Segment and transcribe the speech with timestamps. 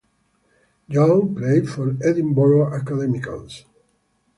[0.87, 3.65] Young played for Edinburgh Academicals.